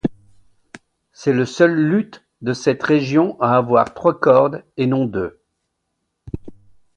C'est 1.13 1.31
le 1.31 1.45
seul 1.45 1.75
luth 1.75 2.25
de 2.41 2.53
cette 2.53 2.81
région 2.81 3.39
à 3.39 3.55
avoir 3.55 3.93
trois 3.93 4.19
cordes 4.19 4.65
et 4.75 4.87
non 4.87 5.05
deux. 5.05 5.39